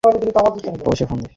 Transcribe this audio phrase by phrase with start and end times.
[0.03, 1.29] পৌঁছে ফোন করিস।